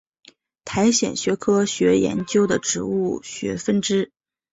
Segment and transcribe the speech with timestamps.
[0.65, 4.11] 苔藓学科学研究的植物学分支。